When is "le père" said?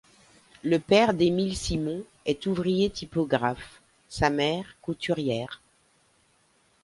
0.63-1.13